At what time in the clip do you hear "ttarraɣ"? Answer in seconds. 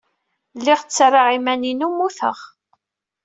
0.83-1.27